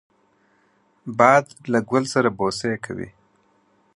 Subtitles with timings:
[1.17, 3.09] باد له ګل سره بوسې کوي